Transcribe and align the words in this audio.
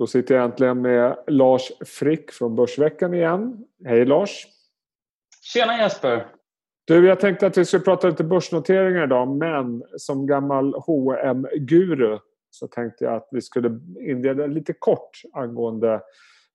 Då 0.00 0.06
sitter 0.06 0.34
jag 0.34 0.44
äntligen 0.44 0.82
med 0.82 1.16
Lars 1.26 1.72
Frick 1.84 2.30
från 2.32 2.56
Börsveckan 2.56 3.14
igen. 3.14 3.64
Hej 3.84 4.04
Lars! 4.04 4.46
Tjena 5.42 5.78
Jesper! 5.78 6.26
Du, 6.84 7.06
jag 7.06 7.20
tänkte 7.20 7.46
att 7.46 7.58
vi 7.58 7.64
skulle 7.64 7.82
prata 7.82 8.08
lite 8.08 8.24
börsnoteringar 8.24 9.04
idag 9.04 9.28
men 9.28 9.82
som 9.96 10.26
gammal 10.26 10.74
hm 10.74 11.46
guru 11.66 12.18
så 12.50 12.66
tänkte 12.66 13.04
jag 13.04 13.14
att 13.14 13.28
vi 13.30 13.40
skulle 13.40 13.80
inleda 14.00 14.46
lite 14.46 14.72
kort 14.72 15.22
angående 15.32 16.00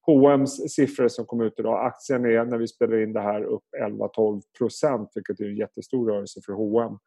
H&M's 0.06 0.68
siffror 0.68 1.08
som 1.08 1.26
kom 1.26 1.42
ut 1.42 1.60
idag. 1.60 1.86
Aktien 1.86 2.26
är 2.26 2.46
när 2.46 2.58
vi 2.58 2.68
spelar 2.68 3.04
in 3.04 3.14
det 3.14 3.22
här 3.22 3.44
upp 3.44 3.64
11-12 3.84 4.42
procent 4.58 5.12
vilket 5.16 5.40
är 5.40 5.46
en 5.46 5.58
jättestor 5.58 6.12
rörelse 6.12 6.40
för 6.46 6.54
H&M. 6.54 6.98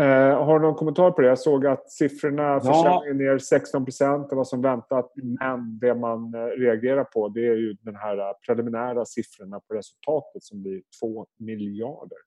Eh, 0.00 0.44
har 0.44 0.58
du 0.58 0.66
någon 0.66 0.74
kommentar 0.74 1.10
på 1.10 1.20
det? 1.20 1.28
Jag 1.28 1.38
såg 1.38 1.66
att 1.66 1.90
siffrorna 1.90 2.42
ja. 2.42 2.60
försäljningen 2.60 3.26
ner 3.26 3.38
16 3.38 3.84
procent. 3.84 4.30
Det 4.30 4.36
var 4.36 4.44
som 4.44 4.62
väntat. 4.62 5.12
Men 5.14 5.78
det 5.78 5.94
man 5.94 6.34
eh, 6.34 6.40
reagerar 6.40 7.04
på 7.04 7.28
det 7.28 7.40
är 7.40 7.56
ju 7.56 7.76
den 7.80 7.96
här 7.96 8.34
preliminära 8.46 9.04
siffrorna 9.04 9.60
på 9.60 9.74
resultatet 9.74 10.42
som 10.42 10.62
blir 10.62 10.82
2 11.00 11.26
miljarder. 11.38 12.18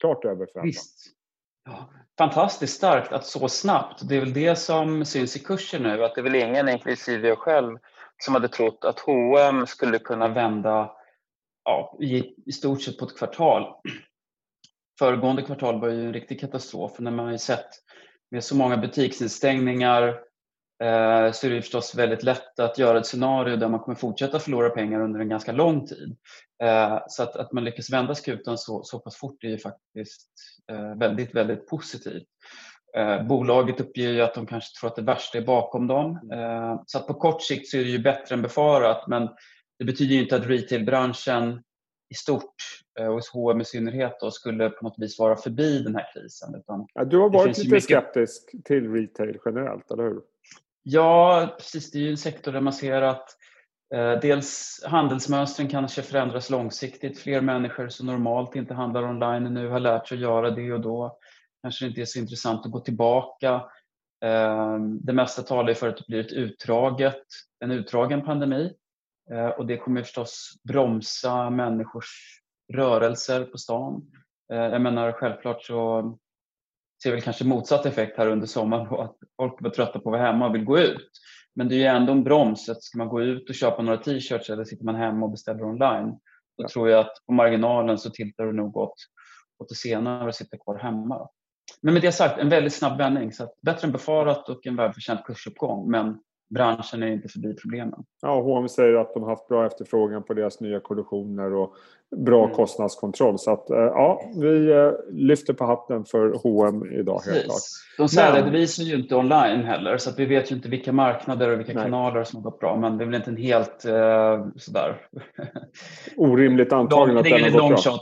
Klart 0.00 0.24
över 0.24 0.46
förväntan. 0.46 0.82
Ja, 1.64 1.90
fantastiskt 2.18 2.76
starkt 2.76 3.12
att 3.12 3.26
så 3.26 3.48
snabbt. 3.48 4.08
Det 4.08 4.16
är 4.16 4.20
väl 4.20 4.32
det 4.32 4.56
som 4.56 5.04
syns 5.04 5.36
i 5.36 5.38
kursen 5.38 5.82
nu. 5.82 6.04
Att 6.04 6.14
det 6.14 6.20
är 6.20 6.22
väl 6.22 6.34
ingen, 6.34 6.68
inklusive 6.68 7.28
jag 7.28 7.38
själv, 7.38 7.78
som 8.18 8.34
hade 8.34 8.48
trott 8.48 8.84
att 8.84 9.00
H&M 9.00 9.66
skulle 9.66 9.98
kunna 9.98 10.28
vända 10.28 10.92
ja, 11.64 11.98
i, 12.00 12.34
i 12.46 12.52
stort 12.52 12.82
sett 12.82 12.98
på 12.98 13.04
ett 13.04 13.18
kvartal. 13.18 13.74
Föregående 14.98 15.42
kvartal 15.42 15.80
var 15.80 15.88
ju 15.88 16.06
en 16.06 16.12
riktig 16.12 16.40
katastrof. 16.40 16.98
När 16.98 17.10
man 17.10 17.24
har 17.24 17.32
ju 17.32 17.38
sett 17.38 17.68
med 18.30 18.44
så 18.44 18.56
många 18.56 18.76
butiksinstängningar 18.76 20.08
eh, 20.82 21.32
så 21.32 21.46
är 21.46 21.50
det 21.50 21.62
förstås 21.62 21.94
väldigt 21.94 22.22
lätt 22.22 22.60
att 22.60 22.78
göra 22.78 22.98
ett 22.98 23.06
scenario 23.06 23.56
där 23.56 23.68
man 23.68 23.80
kommer 23.80 23.98
fortsätta 23.98 24.38
förlora 24.38 24.70
pengar 24.70 25.00
under 25.00 25.20
en 25.20 25.28
ganska 25.28 25.52
lång 25.52 25.86
tid. 25.86 26.16
Eh, 26.62 26.98
så 27.08 27.22
att, 27.22 27.36
att 27.36 27.52
man 27.52 27.64
lyckas 27.64 27.90
vända 27.90 28.14
skutan 28.14 28.58
så, 28.58 28.82
så 28.84 28.98
pass 28.98 29.16
fort 29.16 29.44
är 29.44 29.48
ju 29.48 29.58
faktiskt 29.58 30.30
eh, 30.72 30.98
väldigt, 30.98 31.34
väldigt 31.34 31.66
positivt. 31.66 32.28
Bolaget 33.28 33.80
uppger 33.80 34.10
ju 34.10 34.22
att 34.22 34.34
de 34.34 34.46
kanske 34.46 34.80
tror 34.80 34.90
att 34.90 34.96
det 34.96 35.02
värsta 35.02 35.38
är 35.38 35.42
bakom 35.42 35.86
dem. 35.86 36.20
Så 36.86 36.98
att 36.98 37.06
på 37.06 37.14
kort 37.14 37.42
sikt 37.42 37.68
så 37.68 37.76
är 37.76 37.84
det 37.84 37.90
ju 37.90 37.98
bättre 37.98 38.34
än 38.34 38.42
befarat 38.42 39.08
men 39.08 39.28
det 39.78 39.84
betyder 39.84 40.14
ju 40.14 40.22
inte 40.22 40.36
att 40.36 40.46
retailbranschen 40.46 41.62
i 42.10 42.14
stort 42.14 42.54
och 42.98 43.04
eh, 43.04 43.12
hos 43.12 43.30
H&M 43.30 43.60
i 43.60 43.64
synnerhet 43.64 44.16
då, 44.20 44.30
skulle 44.30 44.70
på 44.70 44.84
något 44.84 44.98
vis 44.98 45.18
vara 45.18 45.36
förbi 45.36 45.82
den 45.82 45.94
här 45.94 46.12
krisen. 46.14 46.54
Utan 46.54 46.86
ja, 46.94 47.04
du 47.04 47.18
har 47.18 47.30
varit 47.30 47.58
lite 47.58 47.70
mycket... 47.70 47.84
skeptisk 47.84 48.64
till 48.64 48.92
retail 48.92 49.38
generellt, 49.44 49.90
eller 49.90 50.02
hur? 50.02 50.20
Ja, 50.82 51.48
precis. 51.58 51.90
Det 51.90 51.98
är 51.98 52.02
ju 52.02 52.10
en 52.10 52.16
sektor 52.16 52.52
där 52.52 52.60
man 52.60 52.72
ser 52.72 53.02
att 53.02 53.28
eh, 53.94 54.20
dels 54.20 54.80
handelsmönstren 54.86 55.68
kanske 55.68 56.02
förändras 56.02 56.50
långsiktigt. 56.50 57.18
Fler 57.18 57.40
människor 57.40 57.88
som 57.88 58.06
normalt 58.06 58.56
inte 58.56 58.74
handlar 58.74 59.02
online 59.02 59.54
nu 59.54 59.68
har 59.68 59.80
lärt 59.80 60.08
sig 60.08 60.16
att 60.16 60.22
göra 60.22 60.50
det 60.50 60.72
och 60.72 60.80
då 60.80 61.18
kanske 61.62 61.84
det 61.84 61.88
inte 61.88 62.00
är 62.00 62.04
så 62.04 62.18
intressant 62.18 62.66
att 62.66 62.72
gå 62.72 62.80
tillbaka. 62.80 63.54
Eh, 64.24 64.78
det 64.80 65.12
mesta 65.12 65.42
talar 65.42 65.74
för 65.74 65.88
att 65.88 65.96
det 65.96 66.04
blir 66.08 66.20
ett 66.20 66.32
utdraget, 66.32 67.24
en 67.64 67.70
utdragen 67.70 68.24
pandemi 68.24 68.74
och 69.56 69.66
det 69.66 69.76
kommer 69.76 70.02
förstås 70.02 70.52
bromsa 70.68 71.50
människors 71.50 72.40
rörelser 72.72 73.44
på 73.44 73.58
stan. 73.58 74.02
Eh, 74.52 74.58
jag 74.58 74.82
menar 74.82 75.12
självklart 75.12 75.62
så 75.62 76.18
ser 77.02 77.14
vi 77.14 77.20
kanske 77.20 77.44
motsatt 77.44 77.86
effekt 77.86 78.18
här 78.18 78.26
under 78.26 78.46
sommaren 78.46 78.88
då, 78.90 79.00
att 79.00 79.16
folk 79.36 79.58
blir 79.58 79.70
trötta 79.70 79.92
på 79.92 79.98
att 79.98 80.20
vara 80.20 80.32
hemma 80.32 80.46
och 80.46 80.54
vill 80.54 80.64
gå 80.64 80.78
ut. 80.78 81.10
Men 81.54 81.68
det 81.68 81.74
är 81.74 81.78
ju 81.78 81.84
ändå 81.84 82.12
en 82.12 82.24
broms. 82.24 82.68
Att 82.68 82.82
ska 82.82 82.98
man 82.98 83.08
gå 83.08 83.22
ut 83.22 83.48
och 83.48 83.54
köpa 83.54 83.82
några 83.82 83.98
t-shirts 83.98 84.50
eller 84.50 84.64
sitter 84.64 84.84
man 84.84 84.94
hemma 84.94 85.26
och 85.26 85.32
beställer 85.32 85.64
online 85.64 86.10
då 86.58 86.64
ja. 86.64 86.68
tror 86.68 86.88
jag 86.88 87.00
att 87.00 87.12
på 87.26 87.32
marginalen 87.32 87.98
så 87.98 88.10
tittar 88.10 88.46
det 88.46 88.52
nog 88.52 88.76
åt, 88.76 88.94
åt 89.58 89.68
det 89.68 89.74
senare 89.74 90.28
och 90.28 90.34
sitta 90.34 90.58
kvar 90.58 90.78
hemma. 90.78 91.28
Men 91.82 91.94
med 91.94 92.02
det 92.02 92.12
sagt, 92.12 92.38
en 92.38 92.48
väldigt 92.48 92.74
snabb 92.74 92.98
vändning. 92.98 93.32
Så 93.32 93.54
bättre 93.62 93.86
än 93.86 93.92
befarat 93.92 94.48
och 94.48 94.66
en 94.66 94.76
välförtjänt 94.76 95.24
kursuppgång. 95.24 95.90
Men 95.90 96.20
branschen 96.48 97.02
är 97.02 97.06
inte 97.06 97.28
förbi 97.28 97.54
problemen. 97.54 98.04
Ja, 98.22 98.40
H&M 98.40 98.68
säger 98.68 98.94
att 98.94 99.14
de 99.14 99.22
har 99.22 99.30
haft 99.30 99.48
bra 99.48 99.66
efterfrågan 99.66 100.22
på 100.22 100.34
deras 100.34 100.60
nya 100.60 100.80
kollektioner 100.80 101.54
och 101.54 101.74
bra 102.16 102.44
mm. 102.44 102.56
kostnadskontroll. 102.56 103.38
Så 103.38 103.52
att, 103.52 103.70
eh, 103.70 103.78
ja, 103.78 104.22
vi 104.36 104.70
eh, 104.70 104.90
lyfter 105.12 105.52
på 105.52 105.64
hatten 105.64 106.04
för 106.04 106.38
H&M 106.42 106.92
idag 106.92 107.20
helt 107.26 107.44
klart. 107.44 107.56
De 107.98 108.08
särredovisar 108.08 108.82
ju 108.82 108.94
inte 108.94 109.16
online 109.16 109.64
heller 109.64 109.96
så 109.96 110.10
att 110.10 110.18
vi 110.18 110.26
vet 110.26 110.50
ju 110.50 110.56
inte 110.56 110.68
vilka 110.68 110.92
marknader 110.92 111.52
och 111.52 111.58
vilka 111.58 111.72
Nej. 111.72 111.82
kanaler 111.82 112.24
som 112.24 112.36
har 112.36 112.50
gått 112.50 112.60
bra. 112.60 112.76
Men 112.76 112.98
det 112.98 113.04
är 113.04 113.06
väl 113.06 113.14
inte 113.14 113.30
en 113.30 113.36
helt 113.36 113.84
eh, 113.84 114.46
sådär... 114.56 114.96
Orimligt 116.16 116.72
antagande 116.72 117.20
att 117.20 117.24
den 117.24 117.42
har 117.42 117.50
gått 117.50 117.84
bra. 117.84 117.94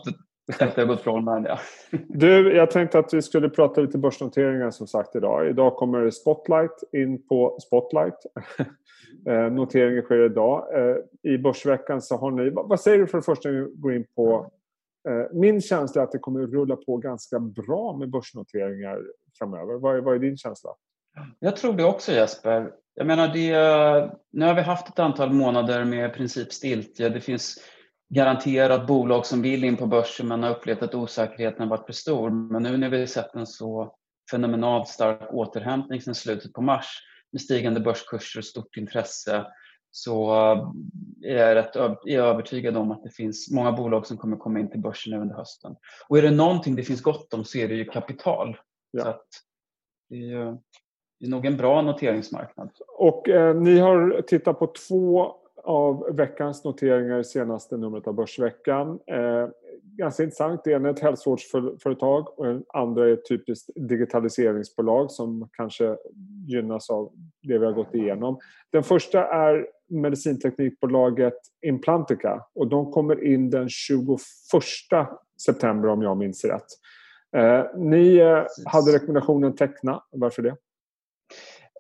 Det 0.47 0.77
har 0.77 0.85
gått 0.85 1.05
bra 1.05 1.15
online, 1.15 1.45
ja. 1.49 1.59
Du, 2.09 2.57
jag 2.57 2.71
tänkte 2.71 2.99
att 2.99 3.15
vi 3.15 3.23
skulle 3.23 3.49
prata 3.49 3.81
lite 3.81 3.99
börsnoteringar 3.99 4.71
som 4.71 4.87
sagt 4.87 5.17
idag. 5.17 5.49
Idag 5.49 5.77
kommer 5.77 6.11
Spotlight 6.11 6.83
in 6.93 7.29
på 7.29 7.59
Spotlight. 7.61 8.15
Eh, 9.29 9.53
noteringen 9.53 10.03
sker 10.03 10.25
idag. 10.25 10.67
Eh, 10.75 10.97
I 11.23 11.39
Börsveckan 11.39 12.03
så 12.03 12.17
har 12.17 12.31
ni... 12.31 12.51
Vad 12.51 12.81
säger 12.81 12.99
du 12.99 13.07
för 13.07 13.19
det 13.19 13.25
första 13.25 13.49
när 13.49 13.61
vi 13.61 13.71
går 13.75 13.95
in 13.95 14.05
på... 14.17 14.51
Eh, 15.09 15.33
min 15.33 15.61
känsla 15.61 16.03
är 16.03 16.05
att 16.05 16.13
det 16.13 16.19
kommer 16.19 16.43
att 16.43 16.51
rulla 16.51 16.77
på 16.77 16.97
ganska 16.97 17.39
bra 17.39 17.97
med 17.97 18.11
börsnoteringar 18.11 19.03
framöver. 19.39 19.75
Vad 19.75 19.97
är, 19.97 20.01
vad 20.01 20.15
är 20.15 20.19
din 20.19 20.37
känsla? 20.37 20.71
Jag 21.39 21.57
tror 21.57 21.73
det 21.73 21.85
också 21.85 22.13
Jesper. 22.13 22.71
Jag 22.95 23.07
menar, 23.07 23.29
det, 23.29 24.11
nu 24.33 24.47
har 24.47 24.55
vi 24.55 24.61
haft 24.61 24.89
ett 24.89 24.99
antal 24.99 25.33
månader 25.33 25.85
med 25.85 26.15
princip 26.15 26.53
stiltje. 26.53 27.09
Det 27.09 27.21
finns 27.21 27.59
garanterat 28.09 28.87
bolag 28.87 29.27
som 29.27 29.43
vill 29.43 29.65
in 29.65 29.77
på 29.77 29.87
börsen 29.87 30.29
men 30.29 30.43
har 30.43 30.51
upplevt 30.51 30.83
att 30.83 30.95
osäkerheten 30.95 31.61
har 31.61 31.77
varit 31.77 31.87
för 31.87 31.93
stor. 31.93 32.31
Men 32.31 32.63
nu 32.63 32.77
när 32.77 32.91
vi 32.91 33.07
sett 33.07 33.35
en 33.35 33.47
så 33.47 33.95
fenomenalt 34.31 34.89
stark 34.89 35.33
återhämtning 35.33 36.01
sedan 36.01 36.15
slutet 36.15 36.53
på 36.53 36.63
mars 36.63 36.87
med 37.33 37.43
stigande 37.43 37.81
börskurser 37.81 38.41
och 38.41 38.45
stort 38.45 38.77
intresse 38.77 39.47
så 39.91 40.35
är 41.25 41.37
jag, 41.37 41.55
rätt, 41.55 41.77
är 41.77 41.97
jag 42.05 42.27
övertygad 42.27 42.77
om 42.77 42.91
att 42.91 43.03
det 43.03 43.11
finns 43.11 43.51
många 43.51 43.73
bolag 43.73 44.07
som 44.07 44.17
kommer 44.17 44.37
komma 44.37 44.61
in 44.61 44.71
till 44.71 44.81
börsen 44.81 45.13
nu 45.13 45.21
under 45.21 45.35
hösten. 45.35 45.77
Och 46.09 46.19
är 46.19 46.23
det 46.23 46.31
någonting 46.31 46.77
det 46.77 46.83
finns 46.83 47.03
gott 47.03 47.35
om 47.35 47.45
så 47.45 47.59
är 47.59 47.69
det 47.69 47.75
ju 47.75 47.85
kapital. 47.85 48.57
Ja. 48.91 49.03
Så 49.03 49.19
det, 50.09 50.33
är, 50.33 50.59
det 51.21 51.27
är 51.27 51.31
nog 51.31 51.47
en 51.47 51.57
bra 51.57 51.83
noteringsmarknad. 51.83 52.71
Och 52.99 53.29
eh, 53.29 53.57
ni 53.57 53.79
har 53.79 54.23
tittat 54.23 54.59
på 54.59 54.67
två 54.89 55.37
av 55.67 56.17
veckans 56.17 56.65
noteringar 56.65 57.19
i 57.19 57.25
senaste 57.25 57.77
numret 57.77 58.07
av 58.07 58.15
Börsveckan. 58.15 58.99
Eh, 59.07 59.49
ganska 59.83 60.23
intressant. 60.23 60.65
Det 60.65 60.71
ena 60.71 60.89
är 60.89 60.93
ett 60.93 61.01
hälsovårdsföretag 61.01 62.39
och 62.39 62.47
det 62.47 62.63
andra 62.69 63.09
är 63.09 63.13
ett 63.13 63.29
typiskt 63.29 63.71
digitaliseringsbolag 63.75 65.11
som 65.11 65.49
kanske 65.53 65.97
gynnas 66.47 66.91
av 66.91 67.13
det 67.43 67.59
vi 67.59 67.65
har 67.65 67.73
gått 67.73 67.95
igenom. 67.95 68.39
Den 68.73 68.83
första 68.83 69.27
är 69.27 69.67
medicinteknikbolaget 69.89 71.39
Implantica 71.67 72.47
och 72.55 72.67
de 72.69 72.93
kommer 72.93 73.25
in 73.25 73.51
den 73.51 73.69
21 73.69 74.21
september 75.47 75.89
om 75.89 76.03
jag 76.03 76.17
minns 76.17 76.45
rätt. 76.45 76.67
Eh, 77.37 77.65
ni 77.77 78.17
eh, 78.17 78.43
hade 78.65 78.93
rekommendationen 78.93 79.57
teckna. 79.57 80.03
Varför 80.11 80.43
det? 80.43 80.57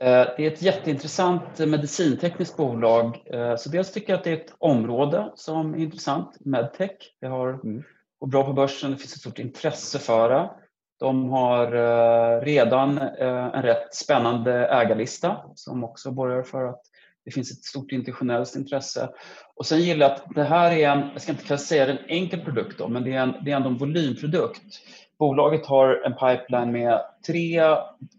Eh, 0.00 0.26
det 0.36 0.46
är 0.46 0.50
ett 0.50 0.62
jätteintressant 0.62 1.58
medicintekniskt 1.58 2.56
bolag. 2.56 3.22
Eh, 3.26 3.56
så 3.56 3.68
dels 3.68 3.92
tycker 3.92 4.12
jag 4.12 4.18
att 4.18 4.24
det 4.24 4.30
är 4.30 4.36
ett 4.36 4.54
område 4.58 5.32
som 5.34 5.74
är 5.74 5.78
intressant, 5.78 6.36
medtech. 6.40 6.90
Det 7.20 7.26
har, 7.26 7.48
mm. 7.48 7.82
går 8.18 8.28
bra 8.28 8.44
på 8.44 8.52
börsen, 8.52 8.90
det 8.90 8.96
finns 8.96 9.14
ett 9.14 9.20
stort 9.20 9.38
intresse 9.38 9.98
för 9.98 10.30
det. 10.30 10.50
De 10.98 11.30
har 11.30 11.72
eh, 11.74 12.40
redan 12.40 12.98
en 12.98 13.62
rätt 13.62 13.94
spännande 13.94 14.52
ägarlista 14.66 15.36
som 15.54 15.84
också 15.84 16.10
borgar 16.10 16.42
för 16.42 16.64
att 16.64 16.82
det 17.24 17.30
finns 17.30 17.52
ett 17.52 17.64
stort 17.64 17.92
internationellt 17.92 18.56
intresse. 18.56 19.08
Och 19.54 19.66
sen 19.66 19.80
gillar 19.80 20.08
jag 20.08 20.14
att 20.14 20.34
det 20.34 20.44
här 20.44 20.72
är 20.72 20.90
en, 20.90 21.10
jag 21.12 21.22
ska 21.22 21.32
inte 21.32 21.58
säga 21.58 21.90
en 21.90 21.98
enkel 22.08 22.40
produkt 22.40 22.78
då, 22.78 22.88
men 22.88 23.04
det 23.04 23.12
är, 23.12 23.22
en, 23.22 23.34
det 23.44 23.50
är 23.50 23.56
ändå 23.56 23.68
en 23.68 23.78
volymprodukt. 23.78 24.80
Bolaget 25.18 25.66
har 25.66 26.02
en 26.06 26.14
pipeline 26.14 26.72
med 26.72 27.00
tre 27.26 27.60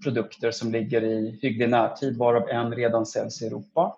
produkter 0.03 0.51
som 0.51 0.71
ligger 0.71 1.03
i 1.03 1.39
hygglig 1.41 1.69
närtid 1.69 2.17
varav 2.17 2.49
en 2.49 2.75
redan 2.75 3.05
säljs 3.05 3.41
i 3.41 3.47
Europa. 3.47 3.97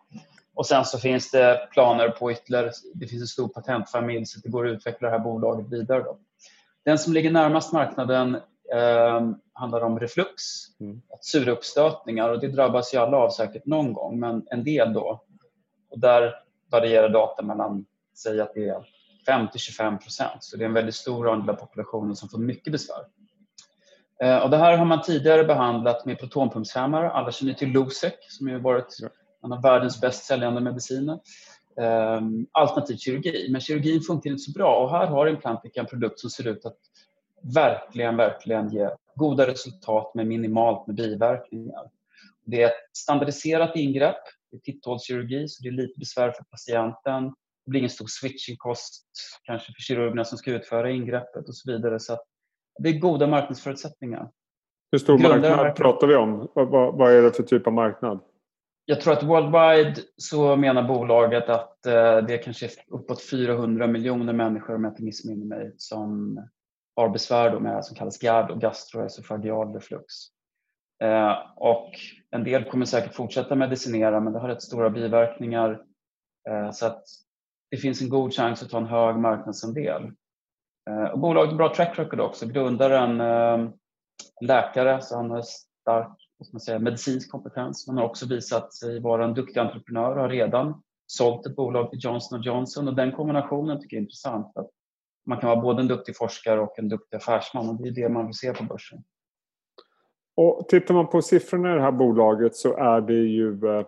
Och 0.54 0.66
sen 0.66 0.86
så 0.86 1.00
finns 1.00 1.31
det 1.31 1.68
planer 1.72 2.10
på 2.10 2.31
ytterligare, 2.31 2.72
det 2.94 3.07
finns 3.07 3.22
en 3.22 3.28
stor 3.28 3.48
patentfamilj 3.48 4.25
så 4.25 4.40
det 4.40 4.50
går 4.50 4.68
att 4.68 4.74
utveckla 4.74 5.10
det 5.10 5.18
här 5.18 5.24
bolaget 5.24 5.69
vidare. 5.69 6.04
Då. 6.04 6.18
Den 6.86 7.00
som 7.00 7.13
ligger 7.13 7.31
närmast 7.31 7.74
marknaden 7.74 8.36
eh, 8.74 9.30
handlar 9.54 9.81
om 9.81 10.00
reflux, 10.00 10.44
mm. 10.80 11.02
sureuppstötningar 11.22 12.30
och 12.30 12.40
det 12.40 12.48
drabbas 12.48 12.94
ju 12.94 12.98
alla 12.98 13.18
av 13.18 13.30
säkert 13.30 13.66
någon 13.66 13.94
gång 13.94 14.19
men 14.19 14.48
en 14.52 14.63
del 14.63 14.94
då. 14.94 15.24
Och 15.90 16.00
där 16.00 16.36
varierar 16.72 17.10
data 17.10 17.42
mellan, 17.42 17.86
säg 18.16 18.42
att 18.42 18.54
det 18.54 18.69
är 18.69 18.86
5-25 19.30 19.98
procent. 19.98 20.44
Så 20.44 20.58
det 20.58 20.64
är 20.64 20.68
en 20.68 20.74
väldigt 20.74 20.96
stor 20.96 21.30
andel 21.30 21.50
av 21.50 21.54
populationen 21.54 22.16
som 22.16 22.30
får 22.30 22.38
mycket 22.38 22.72
besvär. 22.72 23.06
Eh, 24.24 24.38
och 24.38 24.50
det 24.50 24.58
här 24.58 24.78
har 24.78 24.86
man 24.86 25.02
tidigare 25.02 25.44
behandlat 25.44 26.06
med 26.06 26.20
protonpumpshämmare. 26.20 27.12
Alla 27.12 27.31
känner 27.31 27.54
till 27.54 27.72
Losec 27.72 28.14
som 28.28 28.48
har 28.48 28.60
varit 28.60 28.98
en 29.44 29.54
av 29.54 29.62
världens 29.62 30.02
bäst 30.02 30.24
säljande 30.24 30.62
mediciner. 30.62 31.20
Um, 31.76 32.48
alternativ 32.52 32.98
kirurgi. 32.98 33.48
Men 33.52 33.62
kirurgin 33.62 34.02
funkar 34.02 34.30
inte 34.30 34.42
så 34.42 34.52
bra 34.52 34.76
och 34.84 34.92
här 34.92 35.08
har 35.08 35.28
Implantic 35.28 35.72
en 35.76 35.86
produkt 35.86 36.20
som 36.20 36.30
ser 36.30 36.48
ut 36.48 36.66
att 36.66 36.78
verkligen, 37.42 38.18
verkligen 38.18 38.70
ge 38.70 38.90
goda 39.16 39.48
resultat 39.48 40.16
med 40.16 40.28
minimalt 40.28 40.88
med 40.88 40.96
biverkningar. 40.96 41.90
Det 42.46 42.64
är 42.64 42.68
ett 42.68 42.98
standardiserat 42.98 43.76
ingrepp, 43.76 44.24
det 44.52 44.58
är 44.58 44.62
titthålskirurgi 44.62 45.48
så 45.48 45.64
det 45.64 45.70
är 45.70 45.74
lite 45.74 46.00
besvär 46.00 46.31
för 46.31 46.44
patienten. 46.44 47.34
Det 47.69 47.71
blir 47.71 47.80
ingen 47.80 47.89
stor 47.89 48.07
switchingkost 48.07 49.04
kanske 49.44 49.74
för 49.74 49.81
kirurgerna 49.81 50.25
som 50.25 50.38
ska 50.38 50.51
utföra 50.51 50.92
ingreppet 50.92 51.48
och 51.48 51.56
så 51.56 51.71
vidare. 51.71 52.00
Så 52.00 52.18
det 52.80 52.89
är 52.89 53.00
goda 53.00 53.27
marknadsförutsättningar. 53.27 54.30
Hur 54.92 55.00
stor 55.00 55.18
marknad 55.18 55.75
pratar 55.75 56.07
vi 56.07 56.16
om? 56.16 56.51
Vad, 56.56 56.69
vad, 56.69 56.98
vad, 56.98 57.12
är 57.12 57.21
det 57.21 57.31
för 57.31 57.44
typ 57.44 57.68
av 57.68 57.74
marknad? 57.74 58.19
Jag 58.86 59.01
tror 59.01 59.13
att 59.13 59.24
worldwide 59.24 59.95
så 60.18 60.56
menar 60.56 60.83
bolaget 60.83 61.50
att 61.50 61.86
eh, 61.86 62.18
det 62.18 62.33
är 62.33 62.44
kanske 62.44 62.69
uppåt 62.88 63.21
400 63.21 63.88
miljoner 63.88 64.33
människor 64.33 64.75
om 64.75 64.83
jag 64.83 64.92
inte 64.92 65.04
missminner 65.04 65.45
mig 65.45 65.74
som 65.77 66.39
har 66.95 67.10
besvär 67.10 67.60
med 67.60 67.86
som 67.86 67.95
kallas 67.95 68.19
GAD 68.19 68.51
och 68.51 68.62
gastroesofageal 68.62 69.74
reflux. 69.74 70.06
Eh, 71.04 71.33
och 71.56 71.92
en 72.31 72.44
del 72.44 72.63
kommer 72.63 72.86
säkert 72.86 73.16
fortsätta 73.16 73.56
medicinera 73.56 74.19
men 74.19 74.33
det 74.33 74.39
har 74.39 74.48
rätt 74.48 74.62
stora 74.62 74.89
biverkningar 74.89 75.81
eh, 76.50 76.71
så 76.71 76.86
att 76.86 77.04
det 77.71 77.77
finns 77.77 78.01
en 78.01 78.10
god 78.10 78.33
chans 78.33 78.63
att 78.63 78.69
ta 78.69 78.77
en 78.77 78.86
hög 78.86 79.16
marknadsandel. 79.16 80.12
Eh, 80.89 81.04
och 81.04 81.19
bolaget 81.19 81.51
har 81.51 81.57
bra 81.57 81.75
track 81.75 82.00
record 82.00 82.19
också. 82.19 82.45
Grundaren 82.45 83.21
är 83.21 83.71
läkare 84.42 85.01
så 85.01 85.16
han 85.16 85.31
har 85.31 85.42
stark 85.42 86.18
man 86.54 86.60
säga, 86.60 86.80
medicinsk 86.80 87.31
kompetens. 87.31 87.88
Han 87.88 87.98
har 87.98 88.06
också 88.06 88.27
visat 88.27 88.74
sig 88.74 89.00
vara 89.00 89.25
en 89.25 89.33
duktig 89.33 89.60
entreprenör 89.60 90.16
och 90.16 90.21
har 90.21 90.30
redan 90.30 90.81
sålt 91.07 91.45
ett 91.45 91.56
bolag 91.56 91.89
till 91.89 92.00
Johnson 92.01 92.42
Johnson 92.42 92.88
och 92.88 92.95
den 92.95 93.12
kombinationen 93.12 93.81
tycker 93.81 93.95
jag 93.95 94.00
är 94.00 94.04
intressant. 94.04 94.57
Att 94.57 94.69
man 95.25 95.39
kan 95.39 95.50
vara 95.50 95.62
både 95.62 95.81
en 95.81 95.88
duktig 95.88 96.18
forskare 96.18 96.60
och 96.60 96.80
en 96.80 96.89
duktig 96.89 97.18
affärsman 97.18 97.69
och 97.69 97.81
det 97.81 97.89
är 97.89 97.92
det 97.92 98.10
man 98.10 98.25
vill 98.25 98.36
se 98.36 98.54
på 98.54 98.63
börsen. 98.63 99.04
Och 100.36 100.66
tittar 100.69 100.94
man 100.94 101.10
på 101.10 101.21
siffrorna 101.21 101.71
i 101.71 101.75
det 101.75 101.81
här 101.81 101.92
bolaget 101.92 102.56
så 102.56 102.77
är 102.77 103.01
det 103.01 103.13
ju 103.13 103.68
eh, 103.68 103.86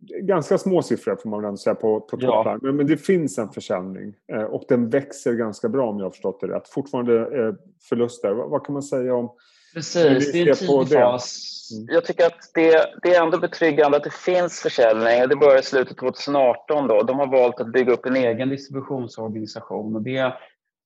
ganska 0.00 0.58
små 0.58 0.82
siffror 0.82 1.16
får 1.16 1.30
man 1.30 1.40
väl 1.40 1.48
ändå 1.48 1.56
säga 1.56 1.74
på, 1.74 2.00
på 2.00 2.16
ja. 2.20 2.58
men, 2.62 2.76
men 2.76 2.86
det 2.86 2.96
finns 2.96 3.38
en 3.38 3.50
försäljning 3.50 4.14
eh, 4.32 4.42
och 4.42 4.64
den 4.68 4.90
växer 4.90 5.34
ganska 5.34 5.68
bra 5.68 5.90
om 5.90 5.98
jag 5.98 6.06
har 6.06 6.10
förstått 6.10 6.40
det 6.40 6.46
rätt. 6.46 6.68
Fortfarande 6.68 7.20
eh, 7.20 7.54
förluster. 7.88 8.32
Vad, 8.32 8.50
vad, 8.50 8.66
kan 8.66 8.72
man 8.72 8.82
säga 8.82 9.14
om 9.14 9.30
Precis, 9.74 10.32
det 10.32 10.38
är 10.38 10.48
en 10.48 10.56
tidig 10.56 10.90
fas. 10.92 11.56
Mm. 11.72 11.94
Jag 11.94 12.04
tycker 12.04 12.26
att 12.26 12.50
det, 12.54 12.86
det, 13.02 13.14
är 13.14 13.22
ändå 13.22 13.38
betryggande 13.38 13.96
att 13.96 14.04
det 14.04 14.14
finns 14.14 14.60
försäljning. 14.60 15.28
Det 15.28 15.36
började 15.36 15.60
i 15.60 15.62
slutet 15.62 15.98
2018. 15.98 16.88
Då. 16.88 17.02
De 17.02 17.18
har 17.18 17.26
valt 17.26 17.60
att 17.60 17.72
bygga 17.72 17.92
upp 17.92 18.06
en 18.06 18.16
egen 18.16 18.48
distributionsorganisation. 18.48 19.96
Och 19.96 20.02
det, 20.02 20.34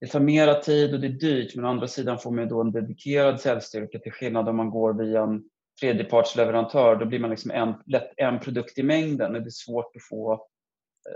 det 0.00 0.06
tar 0.06 0.20
mera 0.20 0.54
tid 0.54 0.94
och 0.94 1.00
det 1.00 1.06
är 1.06 1.10
dyrt, 1.10 1.56
men 1.56 1.64
å 1.64 1.68
andra 1.68 1.88
sidan 1.88 2.18
får 2.18 2.30
man 2.30 2.48
då 2.48 2.60
en 2.60 2.72
dedikerad 2.72 3.40
säljstyrka 3.40 3.98
till 3.98 4.12
skillnad 4.12 4.48
om 4.48 4.56
man 4.56 4.70
går 4.70 4.92
via 4.92 5.22
en 5.22 5.42
tredjepartsleverantör. 5.80 6.96
Då 6.96 7.06
blir 7.06 7.18
man 7.18 7.30
liksom 7.30 7.50
en, 7.50 7.74
lätt 7.86 8.12
en 8.16 8.40
produkt 8.40 8.78
i 8.78 8.82
mängden. 8.82 9.32
Det 9.32 9.38
är 9.38 9.50
svårt 9.50 9.96
att 9.96 10.02
få 10.02 10.32
eh, 10.32 10.38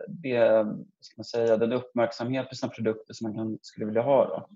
det, 0.09 0.67
ska 1.01 1.15
man 1.17 1.25
säga, 1.25 1.57
den 1.57 1.73
uppmärksamhet 1.73 2.49
på 2.49 2.55
sina 2.55 2.73
produkter 2.73 3.15
som 3.15 3.27
man 3.27 3.35
kan, 3.35 3.59
skulle 3.63 3.87
vilja 3.87 4.03
ha. 4.03 4.25
Då. 4.25 4.49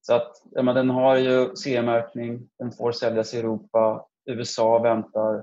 Så 0.00 0.14
att, 0.14 0.42
ja, 0.50 0.62
den 0.62 0.90
har 0.90 1.16
ju 1.16 1.56
CE-märkning, 1.56 2.48
den 2.58 2.72
får 2.72 2.92
säljas 2.92 3.34
i 3.34 3.38
Europa, 3.38 4.06
USA 4.26 4.78
väntar. 4.78 5.34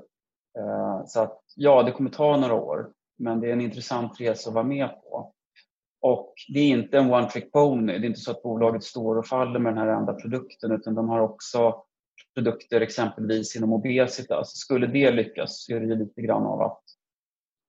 Eh, 0.59 1.05
så 1.05 1.21
att 1.21 1.41
ja, 1.55 1.83
det 1.83 1.91
kommer 1.91 2.09
ta 2.09 2.37
några 2.37 2.53
år, 2.53 2.89
men 3.17 3.39
det 3.39 3.47
är 3.47 3.53
en 3.53 3.61
intressant 3.61 4.21
resa 4.21 4.49
att 4.49 4.53
vara 4.53 4.65
med 4.65 4.89
på. 5.03 5.33
Och 6.01 6.33
det 6.53 6.59
är 6.59 6.67
inte 6.67 6.97
en 6.97 7.13
one 7.13 7.29
trick 7.29 7.51
pony. 7.51 7.93
Det 7.97 8.05
är 8.05 8.09
inte 8.09 8.19
så 8.19 8.31
att 8.31 8.43
bolaget 8.43 8.83
står 8.83 9.17
och 9.17 9.27
faller 9.27 9.59
med 9.59 9.75
den 9.75 9.77
här 9.77 9.87
enda 9.87 10.13
produkten 10.13 10.71
utan 10.71 10.95
de 10.95 11.09
har 11.09 11.19
också 11.19 11.83
produkter 12.35 12.81
exempelvis 12.81 13.55
inom 13.55 13.73
obesitas. 13.73 14.57
Skulle 14.57 14.87
det 14.87 15.11
lyckas 15.11 15.65
så 15.65 15.75
är 15.75 15.79
det 15.79 15.85
ju 15.85 15.95
lite 15.95 16.21
grann 16.21 16.43
av 16.43 16.61
att 16.61 16.81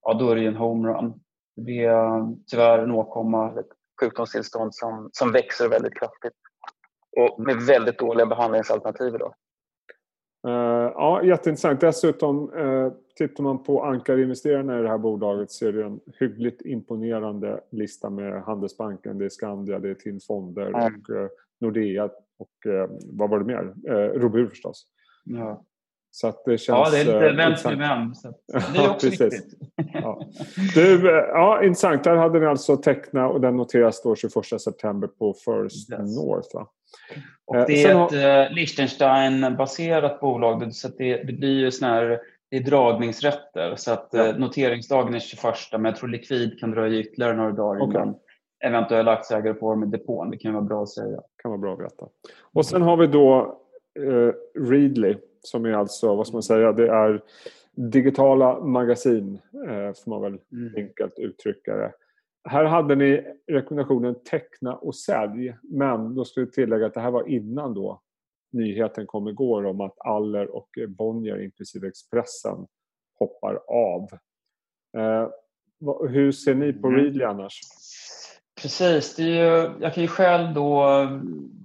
ja, 0.02 0.14
då 0.14 0.30
är 0.30 0.34
det 0.34 0.40
ju 0.40 0.48
en 0.48 0.56
homerun. 0.56 1.20
Det 1.56 1.84
är 1.84 2.36
tyvärr 2.46 2.78
en 2.78 2.90
åkomma, 2.90 3.60
ett 3.60 3.68
sjukdomstillstånd 4.00 4.74
som, 4.74 5.10
som 5.12 5.32
växer 5.32 5.68
väldigt 5.68 5.94
kraftigt 5.94 6.32
och 7.16 7.40
med 7.40 7.56
väldigt 7.56 7.98
dåliga 7.98 8.26
behandlingsalternativ 8.26 9.14
idag. 9.14 9.34
Uh, 10.46 10.52
ja, 10.94 11.22
jätteintressant. 11.24 11.80
Dessutom, 11.80 12.52
uh, 12.52 12.92
tittar 13.16 13.44
man 13.44 13.62
på 13.62 13.84
ankarinvesterarna 13.84 14.78
i 14.78 14.82
det 14.82 14.88
här 14.88 14.98
bolaget 14.98 15.50
så 15.50 15.66
är 15.66 15.72
det 15.72 15.84
en 15.84 16.00
hyggligt 16.18 16.62
imponerande 16.62 17.60
lista 17.70 18.10
med 18.10 18.42
Handelsbanken, 18.42 19.18
det 19.18 19.24
är 19.24 19.28
Skandia, 19.28 19.78
det 19.78 19.90
är 19.90 19.94
TIN 19.94 20.20
Fonder 20.20 20.66
mm. 20.66 20.80
och 20.80 21.10
uh, 21.10 21.28
Nordea 21.60 22.10
och 22.40 22.50
vad 23.02 23.30
var 23.30 23.38
det 23.38 23.44
mer? 23.44 23.74
Robur 24.18 24.46
förstås. 24.46 24.86
Ja. 25.24 25.64
Så 26.10 26.28
att 26.28 26.44
det 26.44 26.58
känns... 26.58 26.66
Ja, 26.68 26.90
det 26.90 26.98
är 26.98 27.04
lite 27.04 27.36
vem 27.36 27.56
för 27.56 27.76
vem. 27.76 28.14
det 28.74 28.78
är 28.78 28.90
också 28.90 29.06
ja, 29.06 29.10
viktigt. 29.10 29.54
ja. 29.92 30.20
Du, 30.74 31.06
ja, 31.28 31.64
intressant. 31.64 32.04
Där 32.04 32.16
hade 32.16 32.40
ni 32.40 32.46
alltså 32.46 32.76
Teckna 32.76 33.28
och 33.28 33.40
den 33.40 33.56
noteras 33.56 34.02
då 34.02 34.16
21 34.16 34.60
september 34.60 35.08
på 35.08 35.34
First 35.34 35.90
yes. 35.90 36.16
North. 36.16 36.48
Va? 36.54 36.66
Och 37.46 37.56
eh, 37.56 37.66
det 37.66 37.84
är 37.84 37.90
ett 37.90 37.96
har... 37.96 38.42
Eh, 38.42 38.52
Liechtenstein-baserat 38.52 40.20
bolag. 40.20 40.74
Så 40.74 40.88
det, 40.98 41.16
det, 41.16 41.32
blir 41.32 41.58
ju 41.58 41.70
sån 41.70 41.88
här, 41.88 42.20
det 42.50 42.56
är 42.56 42.60
dragningsrätter. 42.60 43.76
Så 43.76 43.92
att 43.92 44.08
ja. 44.12 44.26
Eh, 44.26 44.36
noteringsdagen 44.36 45.14
är 45.14 45.18
21 45.18 45.42
men 45.72 45.84
jag 45.84 45.96
tror 45.96 46.08
likvid 46.08 46.60
kan 46.60 46.70
dröja 46.70 47.00
ytterligare 47.00 47.36
några 47.36 47.52
dagar 47.52 47.80
okay. 47.80 48.02
innan 48.02 48.14
eventuella 48.64 49.12
aktieägare 49.12 49.54
får 49.54 49.76
med 49.76 49.88
depån. 49.88 50.30
Det 50.30 50.36
kan 50.36 50.52
vara 50.52 50.64
bra 50.64 50.82
att 50.82 50.88
säga. 50.88 51.16
Det 51.16 51.42
kan 51.42 51.50
vara 51.50 51.60
bra 51.60 51.74
att 51.74 51.80
veta. 51.80 52.08
Och 52.52 52.66
sen 52.66 52.82
har 52.82 52.96
vi 52.96 53.06
då 53.06 53.58
eh, 53.98 54.32
Readly 54.60 55.16
som 55.42 55.64
är 55.64 55.72
alltså, 55.72 56.14
vad 56.14 56.26
ska 56.26 56.34
man 56.34 56.42
säga, 56.42 56.72
det 56.72 56.88
är 56.88 57.22
digitala 57.74 58.60
magasin 58.60 59.38
eh, 59.68 59.92
får 60.04 60.08
man 60.10 60.22
väl 60.22 60.38
mm. 60.52 60.74
enkelt 60.76 61.18
uttrycka 61.18 61.76
det. 61.76 61.92
Här 62.44 62.64
hade 62.64 62.94
ni 62.94 63.24
rekommendationen 63.46 64.14
teckna 64.24 64.76
och 64.76 64.94
sälj 64.94 65.56
men 65.62 66.14
då 66.14 66.24
skulle 66.24 66.46
jag 66.46 66.52
tillägga 66.52 66.86
att 66.86 66.94
det 66.94 67.00
här 67.00 67.10
var 67.10 67.28
innan 67.28 67.74
då 67.74 68.00
nyheten 68.52 69.06
kom 69.06 69.28
igår 69.28 69.64
om 69.66 69.80
att 69.80 69.94
Aller 69.98 70.56
och 70.56 70.68
Bonnier 70.88 71.42
inklusive 71.42 71.88
Expressen 71.88 72.66
hoppar 73.18 73.60
av. 73.68 74.08
Eh, 74.96 75.28
hur 76.08 76.32
ser 76.32 76.54
ni 76.54 76.72
på 76.72 76.88
mm. 76.88 77.00
Readly 77.00 77.24
annars? 77.24 77.60
Precis, 78.62 79.16
det 79.16 79.22
är 79.22 79.26
ju, 79.26 79.72
jag 79.80 79.94
kan 79.94 80.02
ju 80.02 80.08
själv 80.08 80.54
då 80.54 81.00
eh, 81.00 81.10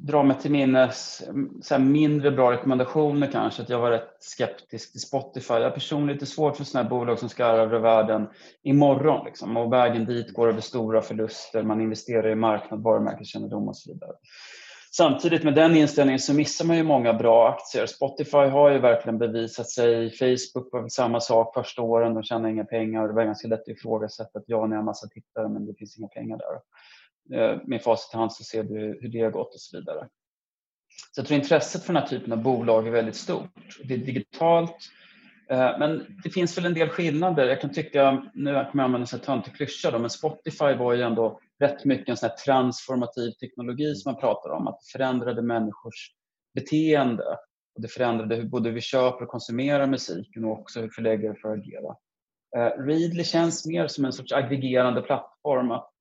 dra 0.02 0.24
mig 0.24 0.38
till 0.40 0.52
minnes 0.52 1.24
mm, 1.28 1.50
så 1.62 1.80
mindre 1.80 2.32
bra 2.32 2.52
rekommendationer 2.52 3.32
kanske. 3.32 3.62
Att 3.62 3.70
jag 3.70 3.80
var 3.80 3.92
rätt 3.92 4.18
skeptisk 4.20 4.92
till 4.92 5.02
Spotify. 5.02 5.54
Jag 5.54 5.64
har 5.64 5.70
personligen 5.70 6.14
lite 6.14 6.26
svårt 6.26 6.58
för 6.58 6.64
sådana 6.64 6.84
här 6.84 6.90
bolag 6.90 7.20
som 7.20 7.30
ska 7.30 7.46
över 7.46 7.80
världen 7.80 8.28
imorgon. 8.64 9.26
Liksom. 9.26 9.58
Och 9.58 9.74
vägen 9.74 10.06
dit 10.06 10.34
går 10.34 10.50
över 10.50 10.62
stora 10.62 11.02
förluster. 11.02 11.64
Man 11.64 11.82
investerar 11.82 12.30
i 12.30 12.36
marknad, 12.36 12.84
varumärkeskännedom 12.84 13.68
och 13.68 13.78
så 13.78 13.94
vidare. 13.94 14.12
Samtidigt 14.98 15.44
med 15.44 15.56
den 15.56 15.76
inställningen 15.76 16.20
så 16.20 16.34
missar 16.34 16.66
man 16.66 16.78
ju 16.78 16.84
många 16.84 17.14
bra 17.14 17.50
aktier. 17.50 17.86
Spotify 17.86 18.38
har 18.38 18.72
ju 18.72 18.80
verkligen 18.80 19.18
bevisat 19.18 19.70
sig. 19.70 20.12
Facebook 20.12 20.70
var 20.72 20.82
väl 20.82 20.90
samma 20.90 21.20
sak 21.20 21.54
första 21.54 21.82
åren. 21.82 22.14
De 22.14 22.24
tjänade 22.24 22.50
inga 22.54 22.66
pengar. 22.66 23.02
och 23.02 23.08
Det 23.08 23.14
var 23.14 23.24
ganska 23.24 23.48
lätt 23.48 23.62
att 23.62 23.68
ifrågasätta 23.68 24.40
att 24.40 24.44
ja, 24.48 24.66
ni 24.66 24.74
har 24.74 24.80
en 24.80 24.86
massa 24.86 25.08
tittare 25.08 25.50
men 25.50 25.66
det 25.66 25.74
finns 25.74 25.98
inga 25.98 26.08
pengar 26.08 26.38
där. 26.38 26.56
Eh, 27.40 27.60
med 27.66 27.82
facit 27.82 28.14
i 28.14 28.18
hand 28.18 28.34
så 28.34 28.44
ser 28.44 28.64
du 28.64 29.00
hur 29.02 29.10
det 29.10 29.22
har 29.22 29.32
gått 29.32 29.54
och 29.54 29.60
så 29.60 29.78
vidare. 29.78 30.08
Så 31.12 31.20
jag 31.20 31.28
tror 31.28 31.40
intresset 31.40 31.84
för 31.84 31.94
den 31.94 32.02
här 32.02 32.10
typen 32.10 32.34
av 32.34 32.44
bolag 32.44 32.88
är 32.88 32.92
väldigt 32.92 33.16
stort. 33.16 33.78
Det 33.84 33.94
är 33.94 33.98
digitalt, 33.98 34.78
eh, 35.50 35.80
men 35.80 36.20
det 36.24 36.30
finns 36.30 36.58
väl 36.58 36.66
en 36.66 36.74
del 36.74 36.90
skillnader. 36.90 37.48
Jag 37.48 37.62
kan 37.62 37.74
tycka, 37.74 38.12
nu 38.34 38.52
kommer 38.52 38.66
jag 38.74 38.80
använda 38.80 39.08
en 39.14 39.20
töntig 39.20 39.56
klyscha, 39.56 40.00
men 40.00 40.10
Spotify 40.10 40.74
var 40.74 40.94
ju 40.94 41.02
ändå 41.02 41.40
rätt 41.60 41.86
mycket 41.86 42.10
en 42.10 42.18
sån 42.18 42.30
transformativ 42.46 43.32
teknologi 43.32 43.96
som 43.96 44.12
man 44.12 44.22
pratar 44.22 44.50
om, 44.50 44.68
att 44.68 44.80
det 44.80 44.92
förändrade 44.92 45.42
människors 45.42 46.12
beteende. 46.54 47.38
Och 47.76 47.82
det 47.82 47.88
förändrade 47.88 48.36
hur 48.36 48.50
både 48.50 48.72
vi 48.72 48.82
köper 48.82 49.24
och 49.24 49.32
konsumerar 49.32 49.88
musiken 49.88 50.46
och 50.46 50.52
också 50.52 50.82
hur 50.82 50.90
förläggare 50.90 51.36
får 51.42 51.54
agera. 51.54 51.96
Uh, 52.58 52.86
Readly 52.86 53.24
känns 53.24 53.66
mer 53.66 53.88
som 53.88 54.06
en 54.06 54.14
sorts 54.14 54.34
aggregerande 54.34 55.02
plattform. 55.02 55.72
Att 55.72 55.92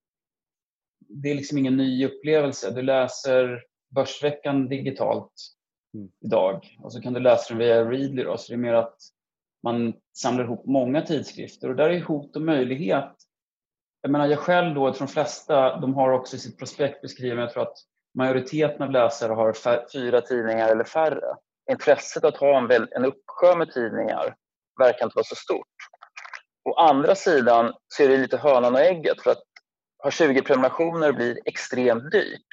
det 1.09 1.31
är 1.31 1.35
liksom 1.35 1.59
ingen 1.59 1.77
ny 1.77 2.07
upplevelse. 2.07 2.71
Du 2.71 2.83
läser 2.83 3.63
Börsveckan 3.95 4.69
digitalt 4.69 5.33
mm. 5.95 6.09
idag 6.25 6.77
och 6.83 6.93
så 6.93 7.01
kan 7.01 7.13
du 7.13 7.21
läsa 7.21 7.49
den 7.49 7.59
via 7.59 7.85
Readly. 7.85 8.23
Då, 8.23 8.37
så 8.37 8.53
det 8.53 8.57
är 8.57 8.59
mer 8.59 8.75
att 8.75 8.97
man 9.63 9.95
samlar 10.17 10.45
ihop 10.45 10.67
många 10.67 11.03
tidskrifter 11.03 11.69
och 11.69 11.77
där 11.77 11.91
är 11.91 12.01
hot 12.01 12.37
och 12.37 12.43
möjlighet. 12.43 13.15
Jag 14.05 14.11
menar, 14.11 14.27
jag 14.27 14.39
själv 14.39 14.75
då, 14.75 14.91
de 14.91 15.09
flesta, 15.09 15.77
de 15.77 15.95
har 15.95 16.13
också 16.13 16.37
i 16.37 16.39
sitt 16.39 16.59
prospekt 16.59 17.03
beskrivet, 17.03 17.39
jag 17.39 17.53
tror 17.53 17.63
att 17.63 17.79
majoriteten 18.19 18.83
av 18.83 18.91
läsare 18.91 19.33
har 19.33 19.53
fyra 19.93 20.21
tidningar 20.21 20.69
eller 20.69 20.85
färre. 20.85 21.37
Intresset 21.71 22.25
att 22.25 22.37
ha 22.37 22.59
en, 22.59 22.67
väl, 22.67 22.89
en 22.91 23.05
uppsjö 23.05 23.57
med 23.57 23.73
tidningar 23.73 24.35
verkar 24.79 25.05
inte 25.05 25.17
vara 25.17 25.25
så 25.25 25.35
stort. 25.35 25.77
Å 26.65 26.75
andra 26.75 27.15
sidan 27.15 27.73
så 27.89 28.03
är 28.03 28.09
det 28.09 28.17
lite 28.17 28.37
hönan 28.37 28.75
och 28.75 28.81
ägget 28.81 29.23
för 29.23 29.31
att 29.31 29.43
ha 30.03 30.11
20 30.11 30.43
prenumerationer 30.43 31.13
blir 31.13 31.39
extremt 31.45 32.11
dyrt. 32.11 32.49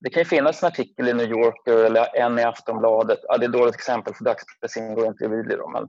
Det 0.00 0.10
kan 0.10 0.20
ju 0.20 0.24
finnas 0.24 0.62
en 0.62 0.66
artikel 0.66 1.08
i 1.08 1.12
New 1.12 1.30
Yorker 1.30 1.84
eller 1.84 2.16
en 2.16 2.38
i 2.38 2.42
Aftonbladet. 2.42 3.18
Ja, 3.22 3.38
det 3.38 3.44
är 3.44 3.48
ett 3.48 3.52
dåligt 3.52 3.74
exempel 3.74 4.14
för 4.14 4.24
dagspressen 4.24 4.94
går 4.94 5.06
inte 5.06 5.24
i 5.24 5.28
Readly 5.28 5.56
då, 5.56 5.68
men 5.68 5.88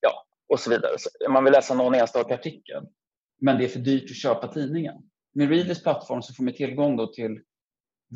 ja, 0.00 0.24
och 0.48 0.60
så 0.60 0.70
vidare. 0.70 0.92
Så 0.98 1.30
man 1.30 1.44
vill 1.44 1.52
läsa 1.52 1.74
någon 1.74 1.94
enstaka 1.94 2.34
artikel. 2.34 2.86
Men 3.44 3.58
det 3.58 3.64
är 3.64 3.68
för 3.68 3.80
dyrt 3.80 4.10
att 4.10 4.16
köpa 4.16 4.48
tidningen. 4.48 4.94
Med 5.34 5.50
Readlys 5.50 5.82
plattform 5.82 6.22
så 6.22 6.34
får 6.34 6.44
man 6.44 6.52
tillgång 6.52 7.08
till 7.14 7.40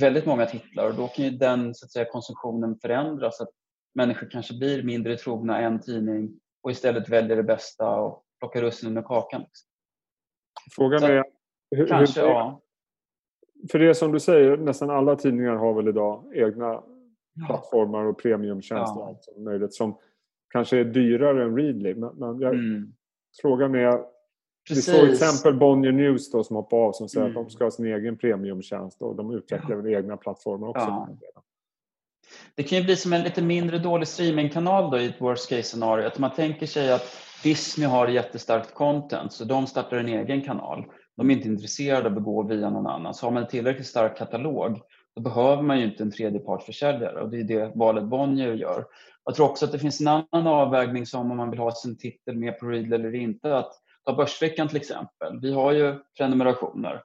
väldigt 0.00 0.26
många 0.26 0.46
titlar 0.46 0.88
och 0.88 0.94
då 0.94 1.08
kan 1.08 1.24
ju 1.24 1.30
den 1.30 1.74
så 1.74 1.84
att 1.84 1.92
säga, 1.92 2.04
konsumtionen 2.04 2.78
förändras. 2.82 3.36
Så 3.36 3.42
att 3.42 3.50
människor 3.94 4.28
kanske 4.30 4.58
blir 4.58 4.82
mindre 4.82 5.16
trogna 5.16 5.60
en 5.60 5.80
tidning 5.80 6.40
och 6.62 6.70
istället 6.70 7.08
väljer 7.08 7.36
det 7.36 7.42
bästa 7.42 8.00
och 8.00 8.24
plockar 8.38 8.62
russinen 8.62 8.96
ur 8.96 9.02
kakan. 9.02 9.44
Frågan 10.76 11.02
är... 11.02 11.24
Hur, 11.70 11.86
kanske, 11.86 12.20
hur, 12.20 12.28
ja. 12.28 12.62
För 13.70 13.78
det 13.78 13.94
som 13.94 14.12
du 14.12 14.20
säger, 14.20 14.56
nästan 14.56 14.90
alla 14.90 15.16
tidningar 15.16 15.54
har 15.54 15.74
väl 15.74 15.88
idag 15.88 16.24
egna 16.34 16.66
ja. 16.66 17.46
plattformar 17.46 18.04
och 18.04 18.18
premiumtjänster 18.18 19.00
ja. 19.00 19.18
och 19.36 19.42
möjligt 19.42 19.74
som 19.74 19.98
kanske 20.48 20.78
är 20.78 20.84
dyrare 20.84 21.44
än 21.44 21.56
Readly. 21.56 21.94
Men, 21.94 22.16
men 22.16 22.40
jag, 22.40 22.54
mm. 22.54 22.92
frågan 23.42 23.74
är 23.74 24.17
Precis. 24.68 24.88
Vi 24.88 24.92
såg 24.92 25.08
exempel 25.08 25.54
Bonnier 25.54 25.92
News 25.92 26.30
då, 26.30 26.44
som 26.44 26.56
hoppade 26.56 26.82
av 26.82 26.92
som 26.92 27.08
säger 27.08 27.26
mm. 27.26 27.30
att 27.30 27.34
de 27.34 27.40
mm. 27.40 27.50
ska 27.50 27.64
ha 27.64 27.70
sin 27.70 27.86
egen 27.86 28.18
premiumtjänst 28.18 29.02
och 29.02 29.16
de 29.16 29.34
utvecklar 29.34 29.76
väl 29.76 29.94
egna 29.94 30.16
plattformar 30.16 30.68
också. 30.68 30.86
Ja. 30.86 31.08
Det 32.54 32.62
kan 32.62 32.78
ju 32.78 32.84
bli 32.84 32.96
som 32.96 33.12
en 33.12 33.22
lite 33.22 33.42
mindre 33.42 33.78
dålig 33.78 34.08
streamingkanal 34.08 34.90
då 34.90 34.98
i 34.98 35.06
ett 35.06 35.20
worst 35.20 35.48
case 35.48 35.62
scenario. 35.62 36.06
Att 36.06 36.18
man 36.18 36.34
tänker 36.34 36.66
sig 36.66 36.92
att 36.92 37.16
Disney 37.42 37.88
har 37.88 38.08
jättestarkt 38.08 38.74
content 38.74 39.32
så 39.32 39.44
de 39.44 39.66
startar 39.66 39.96
en 39.96 40.08
egen 40.08 40.42
kanal. 40.42 40.84
De 41.16 41.30
är 41.30 41.34
inte 41.34 41.48
intresserade 41.48 42.10
av 42.10 42.16
att 42.16 42.24
gå 42.24 42.42
via 42.42 42.70
någon 42.70 42.86
annan. 42.86 43.14
Så 43.14 43.26
har 43.26 43.30
man 43.30 43.42
en 43.42 43.48
tillräckligt 43.48 43.86
stark 43.86 44.18
katalog 44.18 44.80
då 45.18 45.22
behöver 45.22 45.62
man 45.62 45.78
ju 45.78 45.84
inte 45.84 46.02
en 46.02 46.10
tredjepartsförsäljare 46.10 47.20
och 47.20 47.30
det 47.30 47.40
är 47.40 47.44
det 47.44 47.72
valet 47.74 48.04
Bonnier 48.04 48.54
gör. 48.54 48.84
Jag 49.24 49.34
tror 49.34 49.50
också 49.50 49.64
att 49.64 49.72
det 49.72 49.78
finns 49.78 50.00
en 50.00 50.08
annan 50.08 50.46
avvägning 50.46 51.06
som 51.06 51.30
om 51.30 51.36
man 51.36 51.50
vill 51.50 51.58
ha 51.58 51.74
sin 51.74 51.98
titel 51.98 52.36
med 52.36 52.58
på 52.58 52.66
Readly 52.66 52.94
eller 52.94 53.14
inte. 53.14 53.56
Att 53.56 53.72
Ta 54.08 54.14
Börsveckan 54.14 54.68
till 54.68 54.76
exempel. 54.76 55.40
Vi 55.40 55.52
har 55.52 55.72
ju 55.72 55.98
prenumerationer. 56.16 57.02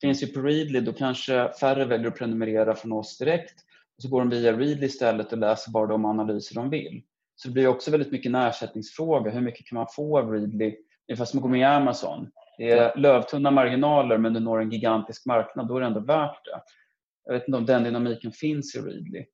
Finns 0.00 0.22
ju 0.22 0.26
på 0.26 0.40
Readly, 0.40 0.80
då 0.80 0.92
kanske 0.92 1.52
färre 1.60 1.84
väljer 1.84 2.08
att 2.08 2.18
prenumerera 2.18 2.74
från 2.74 2.92
oss 2.92 3.18
direkt. 3.18 3.54
Och 3.96 4.02
så 4.02 4.08
går 4.08 4.20
de 4.20 4.30
via 4.30 4.52
Readly 4.52 4.86
istället 4.86 5.32
och 5.32 5.38
läser 5.38 5.72
bara 5.72 5.86
de 5.86 6.04
analyser 6.04 6.54
de 6.54 6.70
vill. 6.70 7.02
Så 7.34 7.48
det 7.48 7.54
blir 7.54 7.68
också 7.68 7.90
väldigt 7.90 8.12
mycket 8.12 8.26
en 8.26 8.34
ersättningsfråga. 8.34 9.30
Hur 9.30 9.40
mycket 9.40 9.66
kan 9.66 9.76
man 9.76 9.86
få 9.96 10.18
av 10.18 10.32
Readly? 10.32 10.76
Ungefär 11.08 11.24
som 11.24 11.38
att 11.38 11.42
gå 11.42 11.48
med 11.48 11.60
i 11.60 11.64
Amazon. 11.64 12.30
Det 12.58 12.70
är 12.70 12.96
lövtunna 12.96 13.50
marginaler 13.50 14.18
men 14.18 14.34
du 14.34 14.40
når 14.40 14.60
en 14.60 14.70
gigantisk 14.70 15.26
marknad. 15.26 15.68
Då 15.68 15.76
är 15.76 15.80
det 15.80 15.86
ändå 15.86 16.00
värt 16.00 16.44
det. 16.44 16.60
Jag 17.24 17.32
vet 17.32 17.48
inte 17.48 17.58
om 17.58 17.66
den 17.66 17.84
dynamiken 17.84 18.32
finns 18.32 18.74
i 18.74 18.78
Readly. 18.78 19.24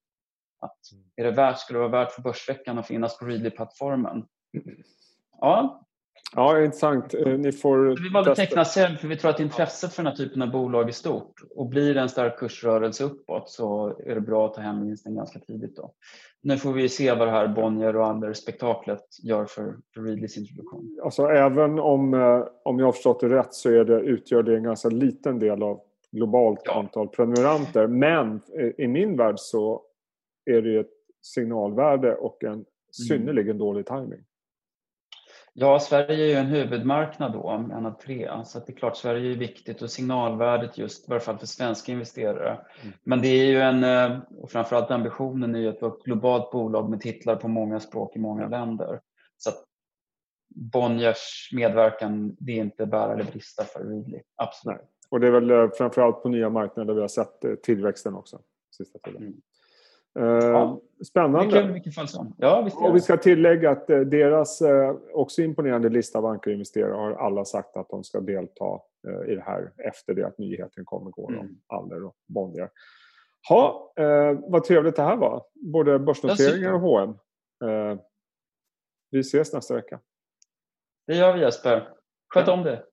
Att 0.60 0.78
är 1.16 1.24
det 1.24 1.30
värt, 1.30 1.58
skulle 1.58 1.78
det 1.78 1.88
vara 1.88 2.04
värt 2.04 2.12
för 2.12 2.22
Börsveckan 2.22 2.78
att 2.78 2.86
finnas 2.86 3.18
på 3.18 3.24
Readly-plattformen? 3.24 4.26
Ja, 5.40 5.86
Ja, 6.36 6.62
intressant. 6.62 7.14
Eh, 7.14 7.38
ni 7.38 7.52
får 7.52 8.02
vi 8.02 8.08
valde 8.08 8.30
att 8.30 8.36
teckna 8.36 8.64
sälj 8.64 8.96
för 8.96 9.08
vi 9.08 9.16
tror 9.16 9.30
att 9.30 9.40
intresset 9.40 9.92
för 9.92 10.02
den 10.02 10.12
här 10.12 10.16
typen 10.16 10.42
av 10.42 10.50
bolag 10.50 10.88
är 10.88 10.92
stort. 10.92 11.34
Och 11.56 11.68
blir 11.68 11.94
det 11.94 12.00
en 12.00 12.08
stark 12.08 12.38
kursrörelse 12.38 13.04
uppåt 13.04 13.50
så 13.50 13.98
är 14.06 14.14
det 14.14 14.20
bra 14.20 14.46
att 14.46 14.54
ta 14.54 14.60
hem 14.60 14.86
vinsten 14.86 15.14
ganska 15.14 15.38
tidigt. 15.38 15.76
Då. 15.76 15.92
Nu 16.42 16.56
får 16.56 16.72
vi 16.72 16.88
se 16.88 17.14
vad 17.14 17.28
det 17.28 17.32
här 17.32 17.48
Bonnier 17.48 17.96
och 17.96 18.06
Aller-spektaklet 18.06 19.04
gör 19.22 19.44
för, 19.44 19.76
för 19.94 20.02
Readlys 20.02 20.38
introduktion. 20.38 20.98
Alltså 21.04 21.26
även 21.26 21.78
om, 21.78 22.14
eh, 22.14 22.44
om 22.64 22.78
jag 22.78 22.86
har 22.86 22.92
förstått 22.92 23.20
det 23.20 23.28
rätt 23.28 23.54
så 23.54 23.70
är 23.70 23.84
det, 23.84 24.00
utgör 24.00 24.42
det 24.42 24.56
en 24.56 24.62
ganska 24.62 24.88
liten 24.88 25.38
del 25.38 25.62
av 25.62 25.80
globalt 26.12 26.60
ja. 26.64 26.78
antal 26.78 27.08
prenumeranter. 27.08 27.86
Men 27.86 28.40
i 28.78 28.86
min 28.86 29.16
värld 29.16 29.34
så 29.38 29.82
är 30.44 30.62
det 30.62 30.80
ett 30.80 30.90
signalvärde 31.22 32.14
och 32.14 32.44
en 32.44 32.52
mm. 32.52 32.64
synnerligen 33.08 33.50
mm. 33.50 33.58
dålig 33.58 33.86
timing. 33.86 34.20
Ja, 35.54 35.80
Sverige 35.80 36.24
är 36.24 36.28
ju 36.28 36.34
en 36.34 36.46
huvudmarknad 36.46 37.32
då, 37.32 37.48
en 37.48 37.86
av 37.86 38.00
tre. 38.00 38.30
Så 38.44 38.58
det 38.58 38.72
är 38.72 38.76
klart, 38.76 38.96
Sverige 38.96 39.32
är 39.32 39.36
viktigt 39.36 39.82
och 39.82 39.90
signalvärdet 39.90 40.78
just, 40.78 41.04
i 41.04 41.10
varje 41.10 41.20
fall 41.20 41.38
för 41.38 41.46
svenska 41.46 41.92
investerare. 41.92 42.50
Mm. 42.82 42.94
Men 43.02 43.22
det 43.22 43.28
är 43.28 43.46
ju 43.46 43.60
en, 43.60 43.84
eh, 43.84 44.18
och 44.38 44.50
framförallt 44.50 44.90
ambitionen 44.90 45.54
är 45.54 45.58
ju 45.58 45.68
att 45.68 45.82
vara 45.82 45.92
ett 45.92 46.02
globalt 46.04 46.50
bolag 46.50 46.90
med 46.90 47.00
titlar 47.00 47.36
på 47.36 47.48
många 47.48 47.80
språk 47.80 48.16
i 48.16 48.18
många 48.18 48.48
länder. 48.48 49.00
Så 49.36 49.50
att 49.50 49.64
Bonniers 50.54 51.50
medverkan, 51.52 52.36
det 52.40 52.52
är 52.52 52.56
inte 52.56 52.86
bära 52.86 53.12
eller 53.12 53.24
brista 53.24 53.64
för 53.64 53.84
Readly. 53.84 54.20
Absolut. 54.36 54.78
Nej. 54.78 54.86
Och 55.08 55.20
det 55.20 55.26
är 55.26 55.30
väl 55.30 55.50
eh, 55.50 55.70
framförallt 55.78 56.22
på 56.22 56.28
nya 56.28 56.50
marknader 56.50 56.94
vi 56.94 57.00
har 57.00 57.08
sett 57.08 57.44
eh, 57.44 57.54
tillväxten 57.54 58.14
också, 58.14 58.40
sista 58.76 58.98
tiden. 58.98 59.22
Mm. 59.22 59.40
Ja. 60.14 60.80
Spännande. 61.04 61.46
Mycket, 61.46 61.70
mycket 61.70 62.10
ja, 62.36 62.62
visst 62.62 62.76
och 62.76 62.96
vi 62.96 63.00
ska 63.00 63.16
tillägga 63.16 63.70
att 63.70 63.90
eh, 63.90 64.00
deras 64.00 64.60
eh, 64.62 64.94
också 65.14 65.42
imponerande 65.42 65.88
lista 65.88 66.18
av 66.18 66.26
ankarinvesterare 66.26 66.92
har 66.92 67.12
alla 67.12 67.44
sagt 67.44 67.76
att 67.76 67.88
de 67.88 68.04
ska 68.04 68.20
delta 68.20 68.80
eh, 69.08 69.32
i 69.32 69.34
det 69.34 69.42
här 69.42 69.72
efter 69.76 70.14
det 70.14 70.26
att 70.26 70.38
nyheten 70.38 70.84
kommer 70.84 71.10
gå 71.10 71.28
mm. 71.28 71.40
om 71.40 71.60
Aller 71.66 72.04
och 72.04 72.16
Bonnier. 72.26 72.70
Ha, 73.48 73.92
eh, 73.96 74.38
vad 74.42 74.64
trevligt 74.64 74.96
det 74.96 75.02
här 75.02 75.16
var. 75.16 75.42
Både 75.54 75.98
börsnoteringar 75.98 76.72
och 76.72 76.80
H&M. 76.80 77.10
Eh, 77.64 78.00
vi 79.10 79.20
ses 79.20 79.52
nästa 79.52 79.74
vecka. 79.74 80.00
Det 81.06 81.14
gör 81.14 81.32
vi 81.32 81.40
Jesper. 81.40 81.88
Sköt 82.34 82.48
om 82.48 82.62
det. 82.62 82.84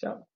Ciao. 0.00 0.26